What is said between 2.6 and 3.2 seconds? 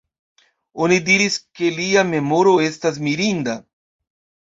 estas